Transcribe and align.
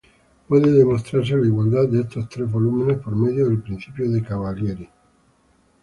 Puede 0.47 0.71
demostrarse 0.71 1.37
la 1.37 1.45
igualdad 1.45 1.87
de 1.87 2.01
esos 2.01 2.27
tres 2.27 2.51
volúmenes 2.51 2.97
por 2.97 3.15
medio 3.15 3.47
del 3.47 3.61
principio 3.61 4.09
de 4.09 4.23
Cavalieri. 4.23 4.89